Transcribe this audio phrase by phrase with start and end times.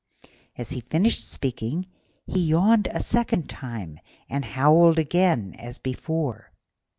[0.57, 1.85] As he finished speaking
[2.25, 6.51] he yawned a second time and howled again as before.